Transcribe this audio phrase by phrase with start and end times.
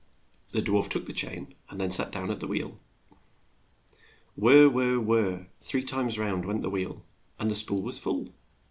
[0.47, 2.79] The dwarf took the chain, and then sat down at the wheel.
[4.35, 7.03] Whirr, whirr, whirr, three times round went the wheel,
[7.37, 8.29] and the spool was full.